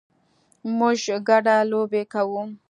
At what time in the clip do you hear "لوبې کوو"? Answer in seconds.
1.71-2.41